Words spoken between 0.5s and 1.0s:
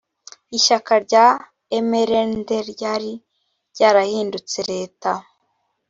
ishyaka